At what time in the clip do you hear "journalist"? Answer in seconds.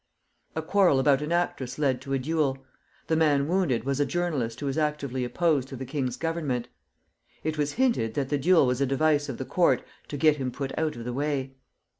4.07-4.59